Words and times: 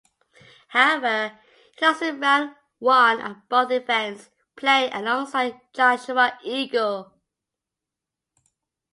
However, 0.69 1.37
he 1.77 1.85
lost 1.85 2.01
in 2.01 2.19
round 2.21 2.55
one 2.79 3.21
of 3.21 3.47
both 3.49 3.69
events, 3.69 4.31
playing 4.55 4.91
alongside 4.93 5.61
Joshua 5.73 6.39
Eagle. 6.43 7.13